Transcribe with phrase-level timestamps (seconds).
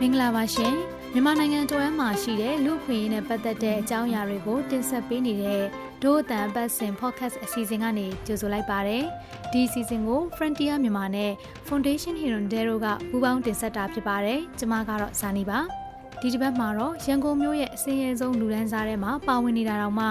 [0.00, 0.74] မင်္ဂလာပါရှင်
[1.12, 5.62] မြန်မာနိုင်ငံတော်ရမှာရှိတဲ့လူခွေရေးနဲ့ပတ်သက်တဲ့အကြောင်းအရာတွေကိုတင်ဆက်ပေးနေတဲ့
[6.02, 9.04] ဒို့အတန်ပတ်စဉ် podcast အစီအစဉ်ကနေကြိုဆိုလိုက်ပါတယ်
[9.52, 11.32] ဒီအစီအစဉ်ကို Frontier မြန်မာနဲ့
[11.68, 15.58] Foundation Hero Dero ကပူးပေါင်းတင်ဆက်တာဖြစ်ပါတယ်ကျွန်မကတော့ဇာနီပါ
[16.20, 20.06] ဒီတစ်ပတ်မှာတော့ရန်ကုန်မြို့ရဲ့အစင်းရဲဆုံးလူဒန်းစားထဲမှာပါဝင်နေတာတောင်မှ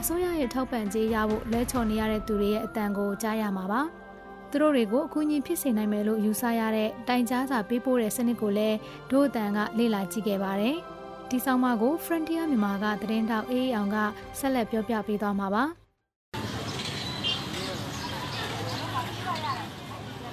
[0.00, 3.82] အစိုးရရဲ့ထောက်ပံ့ကြေးရဖို့လဲချော်နေရတဲ့သူတွေရဲ့အတန်ကိုကြားရမှာပါ။
[4.50, 8.76] သူတို့တွေကိုအကူအညီဖြစ်စေနိုင်မယ်လို့ယူဆရတဲ့တိုင်ကြားစာပေးပို့တဲ့စနစ်ကိုလည်း
[9.10, 10.76] ဒို့အတန်ကလေ့လာကြည့်ခဲ့ပါတယ်။
[11.30, 13.96] ဒီဆောင်မကို Frontier မြန်မာကသတင်းတောက်အေးအောင်က
[14.38, 15.64] ဆက်လက်ပြောပြပေးသွားမှာပါ။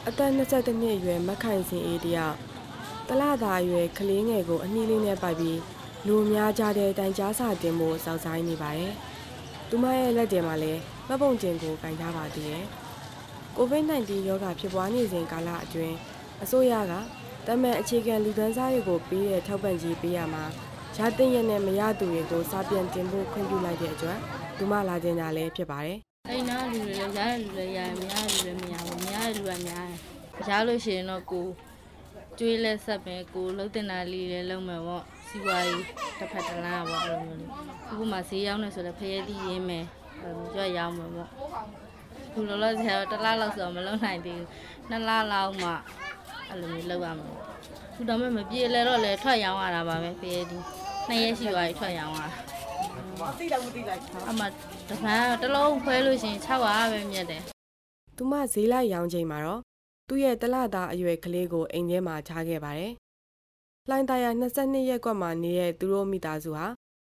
[0.07, 2.35] အသက်22နှစ်အရွယ်မခိုင်စင်အေးတယောက်
[3.07, 5.59] တလသာအရွယ်ကလေးငယ်ကိုအနှီးလေးနဲ့ပိုက်ပြီး
[6.07, 8.93] လူများကြတဲ့တိုင်ကြားစာတင်ဖို့စောင့်ဆိုင်နေပါတယ်။
[9.69, 12.65] သူမရဲ့လက်ထဲမှာလည်းမပုံကျင်ကိုကင်ထားပါသေးတယ်။
[13.57, 15.95] COVID-19 ရောဂါဖြစ်ပွားနေစဉ်ကာလအတွင်း
[16.43, 16.93] အစိုးရက
[17.47, 20.43] တမန်အခြေခံလူဒန်းစားတွေကိုပေးတဲ့ထောက်ပံ့ကြေးပေးရမှာ
[20.97, 24.19] ရတဲ့ရနဲ့မရသူတွေကိုစာပြန်တင်ဖို့ခွင့်ပြုလိုက်တဲ့အတွက်
[24.57, 29.99] ဒုမလာတင်တာလည်းဖြစ်ပါတယ်။အဲ့နာလူတွေလည်းရတဲ့လူလည်းရတယ်မရတဲ့လူလည်းမရဘူး။မရတဲ့လူကများတယ်။
[30.49, 31.47] ရလို့ရှိရင်တော့ကို
[32.39, 35.83] ကျွေးလဲဆက်ပဲကိုလှုပ်တင်တာလေးလည်းလုံးမယ်ပေါ့။စီဝါရေး
[36.19, 37.49] တစ်ဖက်တစ်လမ်းပေါ့အဲ့လိုမျိုးလေး။
[37.89, 39.85] အခုမှဈေးရောက်နေဆိုတော့ဖရဲသီးရင်းမယ်။
[40.21, 41.29] အဲ့လိုကြွရောက်မယ်ပေါ့။
[42.37, 44.47] ခုလောလောဆယ်တော့တစ်လလောက်ဆိုတော့မလုံနိုင်သေးဘူး
[44.89, 45.69] နှစ်လလောက်မှ
[46.49, 47.27] အဲ့လိုမျိုးလုပ်ရမှာ
[47.95, 50.57] ခုတော့မပြေလဲတော့လဲထွက်ရောင်းရတာပါပဲဖေးဒီ
[51.07, 52.29] နှစ်ရက်ရှိသွားပြီထွက်ရောင်းရတာ
[53.19, 57.41] မသိတော့မသိလိုက်အမတပန်းတစ်လုံးခွဲလို့ရှိရင်600ပဲမြတ်တယ်
[58.17, 59.61] သူမဈေးလိုက်ရောင်းချိန်မှာတော့
[60.07, 62.93] သူ့ရဲ့တလသားအရွယ်ကလေးကိုအိမ်ထဲမှာထားခဲ့ပါတယ်။
[63.89, 66.65] လှိုင်းသားရ22ရက်ကွက်မှာနေတဲ့သူတို့မိသားစုဟာ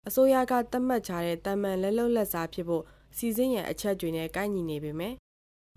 [0.08, 2.84] အစိုးရကသတ်မှတ်ထားတဲ့တမန်လက်လုံလက်စားဖြစ်ဖို့
[3.16, 5.14] စီစဉ်ရန်အချက်တွေနဲ့ကိုက်ညီနေပေမဲ့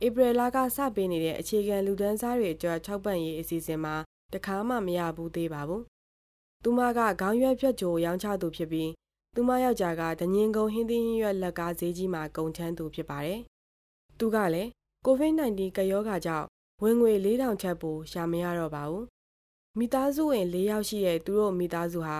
[0.06, 3.96] ဧပြီလကစပေးနေတဲ့အခြေခံလူဒန်းစားတွေအတွက်ထောက်ပံ့ရေးအစီအစဉ်မှာ
[4.34, 5.84] တခါမှမရဘူးသေးပါဘူး။
[6.64, 8.92] သူမကခေါင်းရွက်ဖြတ်ကြိုရောင်းချသူဖြစ်ပြီး
[9.36, 13.42] သူမယောက်ျားကဒညင်ကုံဟင်းသီးဟင်းရွက်လက်ကားဈေးကြီးမှာကုန်ထမ်းသူဖြစ်ပါတယ်။
[14.20, 14.70] သူကလည်း
[15.06, 16.48] COVID-19 ကရောဂါကြောင့်
[16.84, 19.06] ဝင်ငွေ4000ချက်ပိုရှာမရတော့ပါဘူး။
[19.78, 22.20] မိသားစုဝင်၄ယောက်ရှိတဲ့သူတို့မိသားစုဟာ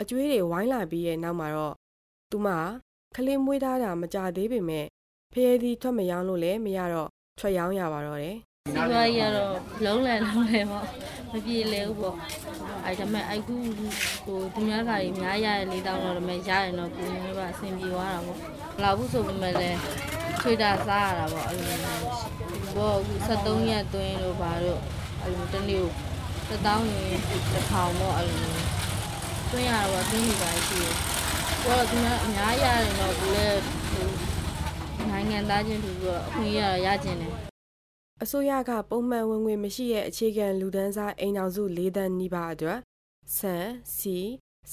[0.00, 1.74] အကျွေးတွေဝိုင်းလာပြီးရဲ့နောက်မှာတော့
[2.30, 2.48] သူမ
[3.18, 4.86] ကလေးမွေးထားတာမကြသေးပေမဲ့
[5.32, 9.54] ဖျဲသီးထွက်မရောင်းလို့လည်းမရတော့ထွက်ရောင်းရပါတော့တယ်။စီးပွားရေးကတော့
[9.84, 10.84] လုံးလဲလုံးလဲပေါ့
[11.32, 12.16] မပြေလဲဘူးပေါ့။
[12.86, 13.56] အဲဒါမဲ့အခု
[14.24, 18.38] ဟိုသူများကတွေများရတဲ့၄တောင်းတော့ဒါမဲ့ရရင်တော့ကိုယ်မျိုးကအဆင်ပြေသွားတာပေါ့။
[18.82, 19.78] လာဘူးဆိုပေမဲ့လည်း
[20.40, 22.02] ထွေတာစားရတာပေါ့အဲ့လိုမျိုး။
[22.76, 24.80] ဘောအခု73ရက်သွင်းလို့ပါတော့
[25.22, 25.90] အဲ့လိုတနေ့ကို
[26.48, 27.08] တစ်တောင်းရင်
[27.52, 28.62] တစ်ထောင်ပေါ့အဲ့လိုမျိုး။
[29.50, 31.15] သွင်းရတော့သွင်းနေပါရှိတယ်။ကိုက
[31.68, 33.60] တော့သူများအများရတယ်တော့ကိုလည်း
[35.10, 37.32] နိုင်ငံသားချင်းတူပြီးတော့အခွင့်အရေးရကျင်တယ်
[38.22, 42.78] အစိုးရကပုံမှန်ဝင်ငွေမရှိရဲ့အခြေခံလူဒန်းစားအိမ်တော်စု၄တန်းနီးပါးအတွက်
[43.36, 43.66] ဆန်
[43.96, 44.16] စီ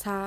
[0.01, 0.17] ဆာ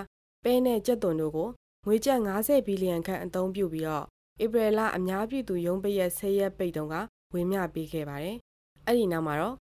[0.44, 1.48] ပဲနဲ့ကြက်သွန်တို့ကို
[1.86, 4.04] ငွေကျပ်90ဘီလီယံခန့်အသုံးပြုပြီးတော့
[4.44, 6.94] ဧပြီလအများပြည်သူရုံးပရက်10ရက်ပိတ်တုန်းက
[7.34, 8.36] ဝေမျှပေးခဲ့ပါတယ်။
[8.86, 9.56] အဲ့ဒီနောက်မှာတော့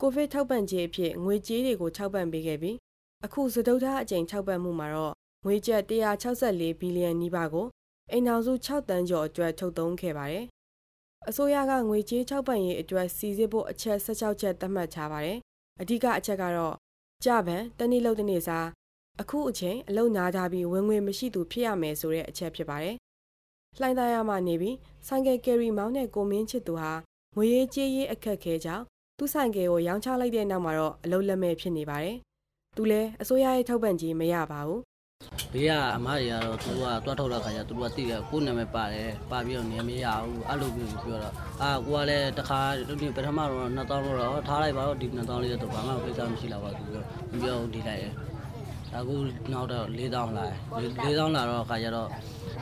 [0.00, 2.76] ကိုဗစ်ထောက်ပံ့ကြေးအဖြစ်ငွေကြေးတွေကိုထောက်ပံ့ပေးခဲ့ပြီး
[3.24, 7.66] အခုစတုထအကြိမ်ထောက်ပံ့မှုမှာတော့ ငွေကျပ်164ဘီလီယံနီးပါးကို
[8.10, 10.46] အိမ်ထောင်စု6တန်းကျော်အတွက်ထုတ်သုံးခဲ့ပါတယ်။
[11.28, 15.38] အစိုးရကငွေကြေး6ပန်ရေးအတွက်စီစစ်ဖို့အချက်16ချက်သတ်မှတ်ထားပါတယ်။
[15.80, 16.74] အဓိကအချက်ကတော့
[17.24, 18.66] ကြပန်တနည်းလုံးတနေ့စား
[19.20, 22.96] အခုအချိန်အလုံနာကြပြီးဝင်ငွေမရှိသူဖြစ်ရမယ်ဆိုတဲ့အချက်ဖြစ်ပါတယ်။
[23.80, 26.92] လှိုင်းသားရမှနေပြီးဆိုင်ကယ်ကယ်ရီမောင်းတဲ့ကိုမင်းချစ်သူဟာ
[27.36, 28.84] ငွေရေးကြေးရေးအခက်ခဲကြောင့်
[29.18, 32.16] သူ့ဆိုင်ကယ်ကိုရောင်းချလိုက်တဲ့နောက်မှာတော့အလုံးလက်မဲ့ဖြစ်နေပါတယ်။
[32.76, 34.80] သူလည်းအစိုးရရဲ့ထောက်ပံ့ကြေးမရပါဘူး
[35.52, 47.04] ဘေးကအမားတွေကတော့သူတို့ကတွားထုတ်တဲ့ခါကျသူတို့ကသိတယ်ကိုယ်နာမည်ပါတယ်ပါပြီးတော့နေမရဘူးအဲ့လိုမျိုးပြောတော့အာကိုကလည်းတခါဒီပထမတော့2000တော့ထားလိုက်ပါတော့ဒီ2000လေးတော့ဘာမှကိစ္စမရှိလာပါဘူးပြော
[47.42, 48.12] ပြောဒီလိုက်တယ်
[48.96, 49.16] အခု
[49.52, 50.46] နောက်တော့4000လာ
[51.04, 52.08] 4000လာတော့ခါကျတော့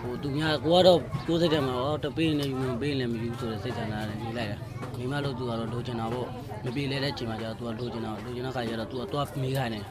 [0.01, 4.61] ဟိုသူများကိုကတော့ကိုယ်စိတ်ထဲမှာတော့တပေးနေယူပေးလည်းမယူဆိုတဲ့စိတ်ဆန္ဒနဲ့နေလိုက်တယ်
[4.99, 6.29] မိမလို့သူကတော့လိုချင်တာပေါ့
[6.65, 9.85] မပေးလဲတဲ့ချိန်မှာကျတော့သူကလိုချင်တာလိုချင်တဲ့ခါကျတော့သူကသွားမေးခိုင်းတယ်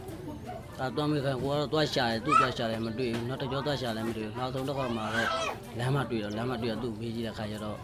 [0.80, 5.30] ဒါသွားမိခိုင်ကိုကတော့သွားရှာတယ်သူ့သွားရှာတယ်မတွေ့ဘူးနောက်တစ်ကြောသွားရှာလည်းမတွေ့ဘူးနောက်ဆုံးတစ်ခါမှာတော့
[5.80, 7.78] လမ်းမတွေ့တော့လမ်းမတွေ့တော့သူ့မေးကြည့်တဲ့ခါကျတော့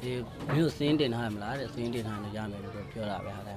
[0.00, 0.10] ဒီ
[0.54, 3.56] မျိုးစင်းတင်ထားရမလားတဲ့စင်းတင်ထားလို့ရမယ်လို့ပြောတာပဲဟာတဲ့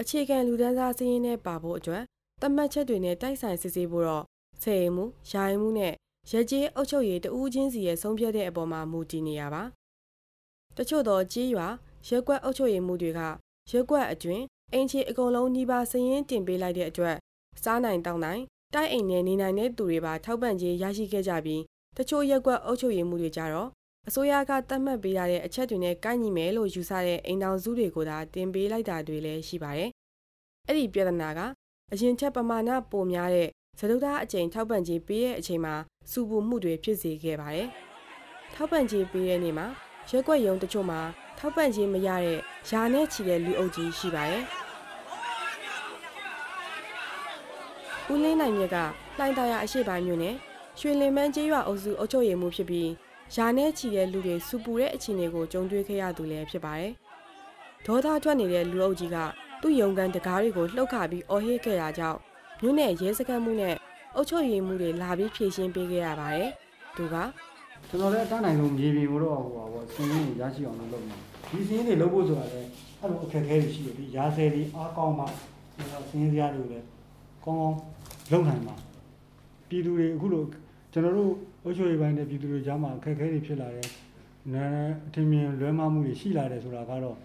[0.00, 2.02] အခြေခံလူဒန်းစားစည်းရင်းနဲ့ပါဖို့အတွက်
[2.42, 4.24] တတ်မှတ်ချက်တွေနဲ့တိုက်ဆိုင်စစ်ဆေးဖို့တော့
[4.62, 5.94] ဆယ်ရင်မှုယာရင်မှုနဲ့
[6.30, 9.62] ရက်ကျေးအုပ်ချုပ်ရေးတဦးချင်းစီရဲ့ဆုံးဖြတ်တဲ့အပေါ်မှာမူတည်နေရပါ
[10.76, 11.68] တချို့သောကြီးရွာ
[12.08, 13.20] ရက်ကွက်အုပ်ချုပ်ရေးမှုတွေက
[13.70, 17.16] ရက်ကွက်အတွင်းအင်ချီအကုန်လုံးနှီးပါစည်ရင်းတင်ပေးလိုက်တဲ့အတွက်
[17.62, 18.42] စားနိုင်တောင်းနိုင်
[18.74, 21.62] တိုက်အိမ်နဲ့နေနိုင်တဲ့သူတွေပါထောက်ပံ့ခြင်းရရှိခဲ့ကြပြီး
[21.96, 23.68] တချို့ရက်ကွက်အုပ်ချုပ်ရေးမှုတွေကြတော့
[24.08, 29.90] အစိုးရကသတ်မှတ်ပေးရတဲ့အချက်တွေနဲ့ကိုက်ညီမယ်လို့ယူဆတဲ့အိမ်တောင်စုတွေကိုသာတင်ပေးလိုက်တာတွေလည်းရှိပါတယ်။
[30.66, 31.40] အဲ့ဒီပြဿနာက
[31.92, 33.48] အရင်ချက်ပမာဏပိုများတဲ့
[33.78, 35.74] သဒုသားအကျိန်ထောက်ပံ့ကြေးပေးတဲ့အချိန်မှာ
[36.10, 37.68] စူပူမှုတွေဖြစ်စေခဲ့ပါတယ်။
[38.54, 39.66] ထောက်ပံ့ကြေးပေးတဲ့နေ့မှာ
[40.10, 41.00] ရက်ွက်ယုံတချို့မှာ
[41.38, 42.38] ထောက်ပံ့ကြေးမရတဲ့
[42.70, 44.44] ယာနဲ့ချီတဲ့လူအုပ်ကြီးရှိပါတယ်။
[48.12, 48.76] ဦးလင်းနိုင်မြက်က
[49.18, 50.36] လှိုင်းသားရအရှိပိုင်းမြို့နယ်
[50.78, 52.90] ရွှေလင်မန်းကျေးရွာအုပ်စုအုပ်ချုပ်ရေးမှုဖြစ်ပြီး
[53.34, 56.92] ယာနဲ့ချီတဲ့လူတွေစူပူတဲ့အခြေအနေကိုကြုံတွေ့ခဲ့ရသူလည်းဖြစ်ပါတယ်။
[57.86, 59.16] ဒေါသထွက်နေတဲ့လူအုပ်ကြီးက
[59.62, 62.18] သူ့ယုံကန်တကားတွေကိုလှုပ်ခါပြီးအော်ဟစ်ခဲ့တာကြောင့်
[62.62, 63.76] မြို့နယ်ရဲစခန်းမှုနဲ့
[64.14, 66.50] အုပ်ချုပ်ရေးမှုတွေလာပြီးဖြည့်ရှင်းပေးခဲ့ရပါတယ်။
[66.96, 67.14] သူက
[67.88, 71.16] ကျွန်တော်လည်းအတန်းနိုင်ဆုံးမြေပြင်ကိုတော့ဟိုပါပေါ့စင်းရင်းတွေရရှိအောင်လုပ်နေ
[71.50, 72.68] ဒီစင်းရင်းတွေလုပ်ဖို့ဆိုတာလည်း
[73.00, 75.24] အဲ့လိုအခက်အခဲတွေရှိတယ်ဒီရာဆယ်တွေအားကောင်းမှ
[75.76, 76.86] ဒီတော့စင်းရင်းစရာတွေကိုလည်း
[77.46, 77.76] ကောင်းကောင်း
[78.32, 78.74] လုပ်နိုင်မှာ
[79.68, 80.44] ပြည်သူတွေအခုလို
[80.92, 81.32] ကျွန်တော်တို့
[81.64, 83.88] အုပ်ချုပ်ရေးပိုင်းနဲ့ပြည်သူတွေကြားမှာအခက်အခဲတွေဖြစ်လာတယ်
[84.54, 84.64] နာ
[85.06, 87.16] အထင်မြင်လွဲမှားမှုတွေရှိလာတယ်ဆိုတာကတော့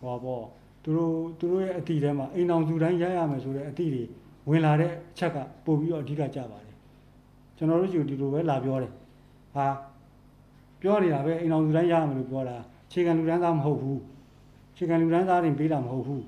[0.00, 0.44] ဟောပေါ့
[0.82, 4.02] သူတို့သူတို့ရဲ့အတိထဲမှာအိမ်အောင်စုတိုင်းရရမယ်ဆိုတဲ့အတိတွေ
[4.48, 6.74] ဝင်လာတဲ့အချက်ကပို့ပြီးတော့အဓိကကြပါတယ်
[7.56, 8.92] ကျွန်တော်တို့ယူဒီလိုပဲလာပြောတယ်
[9.54, 9.66] ဟာ
[10.80, 12.56] ပြောနေတာပဲအိမ်အောင်လူတိုင်းရမယ်လို့ပြောတာ
[12.90, 14.00] ခြေခံလူတန်းသားမဟုတ်ဘူး
[14.76, 16.24] ခြေခံလူတန်းသားတွေပေးတာမဟုတ်ဘူး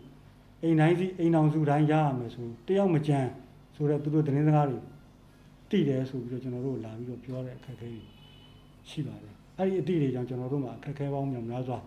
[0.63, 3.29] အိမ်တိုင်းစီအိမ်အောင်စုတိုင်းရရမယ်ဆိုတယောက်မကြမ်း
[3.75, 4.79] ဆိုတော့သူတို့တင်းစကားတွေ
[5.71, 8.03] တိတယ်ဆိုပြီးတော့ကျွန်တော်တို့လာပြီးတော့ပြောတဲ့အခက်အခဲတွေ
[8.89, 11.79] ရှိပါတယ်အဲ့ဒီအတိတွေကြောင့်ကျွန်တော်တို့မှာအခက်အခဲပေါင်းများများစွာ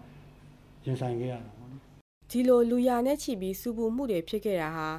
[0.85, 1.81] ရင်ဆိုင်ခဲ့ရတာပေါ့နော်
[2.31, 4.89] ဒီလိုလူရနဲ့ချီပြီးစူပူမှုတွေဖြစ်ခဲ့တာဟာ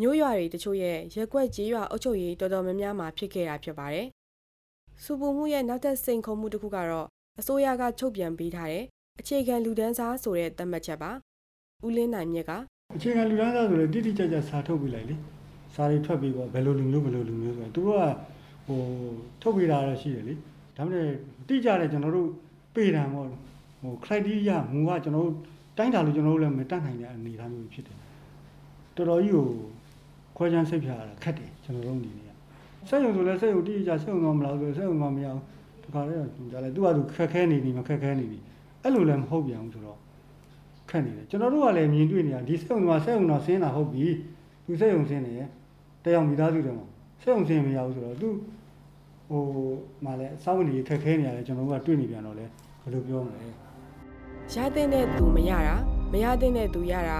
[0.00, 4.06] မျိုးရွာတွေတချို့ရဲ့ရက်ွက်ကြေးရွာအုပ်ချုပ်ရေးတော်တော်များများမှာဖြစ်ခဲ့တာဖြစ်ပါတယ်။
[5.02, 7.08] စူပူမှုရဲ့နောက်ထပ်စိန်ခေါ်မှုတစ်ခုကတော့
[7.40, 8.84] အစိုးရကချုပ်ပြန်ပေးထားတဲ့
[9.20, 11.10] အခြေခံလူဒန်းစားဆိုတဲ့သတ်မှတ်ချက်ပါ။
[11.86, 12.52] ဦးလင်းနိုင်မြက်က
[12.96, 15.14] အခြေခံလူတန်းစားဆိုလည်းတိတိကျကျစာထုတ်ပြလိုက်လေ
[15.74, 18.04] စာတွေထွက်ပြီးတော့ဘယ်လိုလူမျိုးဘယ်လိုလူမျိုးဆိုတော့သူတို့က
[18.66, 18.80] ဟို
[19.42, 20.34] ထုတ်ပြတာတော့ရှိတယ်လေ
[20.76, 21.06] ဒါပေမဲ့
[21.48, 22.28] တိကျတယ်ကျွန်တော်တို့
[22.74, 23.26] ပေတံပေါ့
[23.82, 25.36] ဟို criteria မူကကျွန်တော်တို့
[25.78, 27.98] တိုင်းတာလို့ကျွန်တော်တို့လည်းမတတ်နိုင်တဲ့အနေအထားမျိုးဖြစ်တယ်
[28.96, 29.46] တော်တော်ကြီးကို
[30.36, 32.34] ခွဲခြမ်းစိတ်ဖြာရတာခက်တယ်ကျွန်တော်တို့အနေနဲ့
[32.88, 35.42] စက်ရုံဆိုလည်းစက်ရုံတိတိကျစက်ရုံတော့မလားဆိုစက်ရုံတော့မရဘူး
[35.84, 36.14] တခါလေ
[36.52, 38.38] ဒါလည်းသူကသူခက်ခဲနေပြီမခက်ခဲနေပြီ
[38.82, 39.98] အဲ့လိုလည်းမဟုတ်ပြန်ဘူးဆိုတော့
[40.90, 44.06] ခက်နေတယ်ကျွန်တော်တို့ကလည်းမြင်တွေ့နေတာဒီစက်ုံမှာစက်ုံတော့ဆင်းတာဟုတ်ပြီ
[44.66, 45.48] သူစက်ုံဆင်းနေတယော
[46.10, 46.86] က်မိသားစုတွေမှာ
[47.22, 48.28] စက်ုံဆင်းမရဘူးဆိုတော့သူ
[49.30, 49.42] ဟို
[50.04, 52.44] မှလည်းစောင့်နေခက်ခဲနေရတယ်ကျွန်တော်တို့ကတွေ့နေပြန်တော့လေ
[52.82, 53.42] ဘယ်လိုပြောမလဲ
[54.54, 55.76] ရတဲ့တဲ့သူမရတာ
[56.12, 57.18] မရတဲ့တဲ့သူရတာ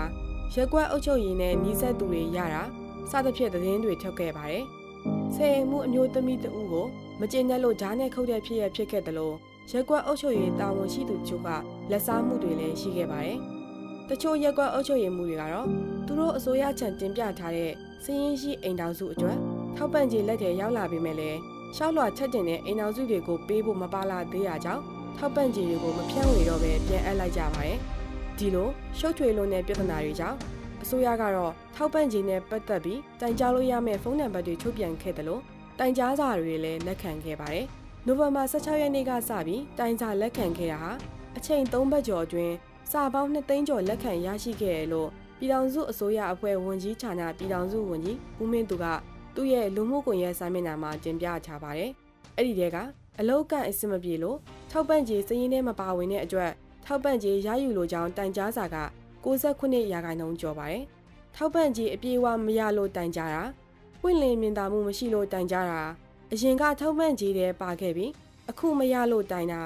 [0.55, 2.63] ရက်ွက်အုပ်ချုပ်ရေးနဲ့ညီဆက်သူတွေရတာ
[3.11, 4.65] စသဖြင့်သတင်းတွေထွက်ခဲ့ပါတယ်။
[5.35, 6.87] ဆယ်ရင်မှုအမျိုးသမီးတဦးကို
[7.21, 9.35] မကျေနပ်လို့ဂျားနဲ့ခုတ်တဲ့ဖြစ်ရဖြစ်ခဲ့တယ်လို့
[9.71, 11.49] ရက်ကွက်အုပ်ချုပ်ရေးတာဝန်ရှိသူချုပ်က
[11.91, 13.39] လက်စားမှုတွေလည်းရှိခဲ့ပါတယ်။
[14.13, 15.67] တချို့ရက်ကွက်အုပ်ချုပ်ရေးမှုတွေကတော့
[16.07, 17.73] သူတို့အစိုးရချန်တင်ပြထားတဲ့
[18.05, 19.37] စည်ရင်ရှိအိမ်တော်စုအတွက်
[19.77, 21.39] ထောက်ပံ့ကြေးလက်ထဲရောက်လာပြီးမဲ့လည်း
[21.77, 24.83] ရှောက်လွှာချက်တင်တဲ့အိမ်တော်စုတွေကိုပေးဖို့မပါလာသေးတာကြောင့်
[25.19, 27.79] ထောက်ပံ့ကြေးတွေကိုမဖြန့်ဝေတော့ပဲပြန်အပ်လိုက်ကြပါတယ်။
[28.39, 28.69] ဒီလို
[28.99, 30.37] ရှုပ်ထွေးလွန်တဲ့ပြဿနာတွေကြောင့်
[30.83, 35.43] အစိုးရကတော့ထောက်ပံ့ကြေးနဲ့ပတ်သက်ပြီးတိုင်ကြားလို့ရမယ့်ဖုန်းနံပါတ်တွေထုတ်ပြန်ခဲ့တယ်လို့
[35.79, 37.67] တိုင်ကြားစာတွေလည်းလက်ခံခဲ့ပါတယ်။
[38.07, 40.93] နိုဝင်ဘာ16ရက်နေ့ကစပြီးတိုင်စာလက်ခံခဲ့တာဟာ
[41.37, 42.55] အချိန်3ပတ်ကျော်အတွင်း
[42.93, 45.09] စာပေါင်း2သိန်းကျော်လက်ခံရရှိခဲ့တယ်လို့
[45.39, 48.85] ပြည်ထောင်စုအစိုးရအဖွဲ့ဝန်ကြီးဌာနပြည်ထောင်စုဝန်ကြီးဦးမင်းသူက
[49.35, 51.91] သူ့ရဲ့လူမှုကွန်ရက်စာမျက်နှာမှာတင်ပြချပါတယ်။
[52.37, 52.77] အဲ့ဒီတဲက
[53.19, 54.39] အလောက်ကန်အစ်မပြေလို့
[54.71, 56.53] ထောက်ပံ့ကြေးစည်ရင်းထဲမပါဝင်တဲ့အတွက်
[56.85, 58.77] ထောက်ပံ့ကြေးရယူလိုကြောင်းတိုင်ကြားစာက
[59.25, 60.85] 69ရာခိုင်နှုန်းကျော်ပါတယ်။
[61.37, 63.43] ထောက်ပံ့ကြေးအပြည့်အဝမရလို့တိုင်ကြားတာ
[64.01, 65.83] ပွင့်လင်းမြင်သာမှုမရှိလို့တိုင်ကြားတာ
[66.33, 68.11] အရင်ကထောက်ပံ့ကြေးတွေပါခဲ့ပြီး
[68.51, 69.61] အခုမရလို့တိုင်တာ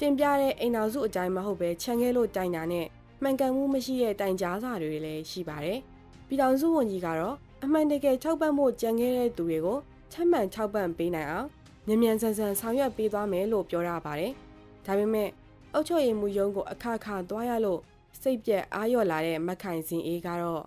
[0.00, 2.86] တင်ပြတဲ့အိမ်တော်စုအတိုင်းမဟုတ်ပဲခြံခဲလို့တိုင်တာနဲ့
[3.22, 5.78] မှန်ကန်မှုမရှိတဲ့တိုင်ကြားစာတွေလည်းရှိပါတယ်။
[6.28, 9.78] ပြည်ထောင်စုဝန်ကြီးကတော့အမှန်တကယ်ထောက်ပံ့ဖို့ကြံခဲ့တဲ့သူတွေကို
[10.12, 11.48] ချက်မှန်ထောက်ပံ့ပေးနိုင်အောင်
[11.86, 14.32] မြန်မြန်ဆန်ဆန်ဆောင်ရွက်ပေးသွားမယ်လို့ပြောရပါတယ်။
[14.86, 15.28] ဒါပေမဲ့
[15.74, 17.80] အုတ်ချုပ်ရည်မှုယုံကိုအခါခါသွားရလို့
[18.20, 20.64] စိတ်ပြက်အားလျော့လာတဲ့မခိုင်စင်အေးကတော့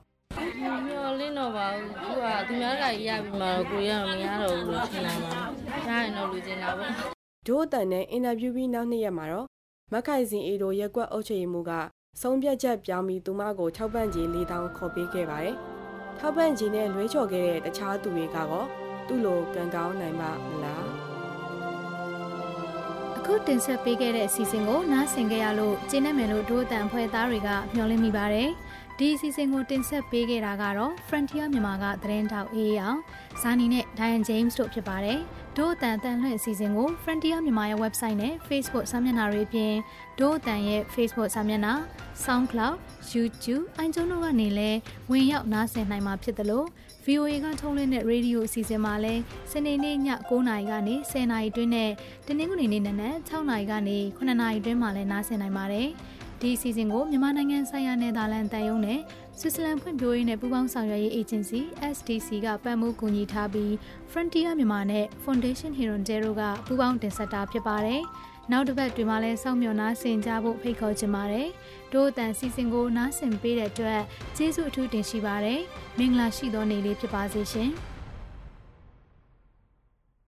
[0.88, 9.48] မျောလင်းတော့ပါဘူးသူကသူများကရပြီးမှတော့ကိုရမရတော့ဘူးလို့ထင်တာပါဒါရင်တော့လူကျင်တာပေါ့ ဒို့အတန်နဲ့အင်တာဗျူးပြီးနောက်နှစ်ရက်မှာတော့
[9.94, 11.72] မခိုင်စင်အေးတို့ရက်ကွက်အုပ်ချုပ်ရေးမှုက
[12.22, 15.56] ဆုံးဖြတ်ချက်ပြောင်းပြီးသူမကိုထောက်ပံ့ကြေး၄000ခေါ်ပေးခဲ့ပါတယ်။
[16.20, 18.68] ထောက်ပံ့ကြေးနဲ့လွှဲချော်ခဲ့တဲ့တခြားသူတွေကတော့
[19.08, 20.86] သူ့လိုကံကောင်းနိုင်ပါမလား
[23.18, 28.50] အခုတင်ဆက်ပေးခဲ့တဲ့အစီအစဉ်ကိုနားဆင်ကြရလို့ကျင်းနေမယ်လို့ဒို့အတန်ဖွဲ့သားတွေကမျှော်လင့်မိပါတယ်။
[28.98, 33.00] ဒီအစီအစဉ်ကိုတင်ဆက်ပေးခဲ့တာကတော့ Frontier မြန်မာကသတင်းတောက်အေးအောင်
[33.42, 35.20] ဇာနီနဲ့ Diane James တို့ဖြစ်ပါတယ်။
[35.58, 39.74] ဒို့အတန်အတန်လွှင့်အစီအစဉ်ကို Frontier မြန်မာရဲ့ website နဲ့ Facebook စာမျက်နှာတွေအပြင်
[40.20, 41.74] ဒို့အတန်ရဲ့ Facebook စာမျက်နှာ
[42.24, 42.76] SoundCloud
[43.14, 44.80] YouTube အိုင်ကျုံတို့ကနေလည်း
[45.12, 46.68] ဝင်ရောက်နားဆင်နိုင်မှာဖြစ်တယ်လို့
[47.06, 49.98] VOA ကထုတ်လွှင့်တဲ့ရေဒီယိုအစီအစဉ်မှာလည်းစနေနေ့ည
[50.30, 51.92] 9:00နာရီကနေ10:00နာရီတွင်းနဲ့
[52.28, 55.88] တနင်္ဂနွေနေ့နနက်6:00နာရီကနေ9:00နာရီတွင်းမှာလည်းနားဆင်နိုင်ပါတယ်။
[56.42, 59.00] ဒီအစီအစဉ်ကိုမြန်မာနိုင်ငံဆိုင်ရာနယ်သာလန်တန်ယုံနဲ့
[59.42, 61.60] ဆွစ်ဇာလန်ဖွံ့ဖြိုးရေးနဲ့ပူးပေါင်းဆောင်ရွက်ရေးအေဂျင်စီ
[61.96, 63.72] SDC ကပံ့ပိုးကူညီထားပြီး
[64.12, 68.02] Frontier မြန်မာနဲ့ Foundation Hero Zero ကပူးပေါင်းတင်ဆက်တာဖြစ်ပါတယ်။
[68.52, 71.48] နောက်တစ်ပတ်တွင်မှလည်းစောင့်မျှော်နားဆင်ကြဖို့ဖိတ်ခေါ်ချင်ပါတယ်။
[71.94, 74.02] တို့အတန်စီစဉ်ကိုနားဆင်ပေးတဲ့အတွက်
[74.38, 75.60] ကျေးဇူးအထူးတင်ရှိပါတယ်။
[75.98, 77.72] မင်္ဂလာရှိသောနေ့လေးဖြစ်ပါစေရှင်။